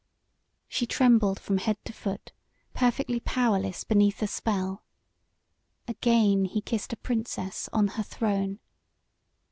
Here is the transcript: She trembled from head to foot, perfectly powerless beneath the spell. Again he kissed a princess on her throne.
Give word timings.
She 0.67 0.87
trembled 0.87 1.39
from 1.39 1.59
head 1.59 1.77
to 1.85 1.93
foot, 1.93 2.31
perfectly 2.73 3.19
powerless 3.19 3.83
beneath 3.83 4.17
the 4.17 4.25
spell. 4.25 4.83
Again 5.87 6.45
he 6.45 6.59
kissed 6.59 6.91
a 6.91 6.97
princess 6.97 7.69
on 7.71 7.89
her 7.89 8.01
throne. 8.03 8.57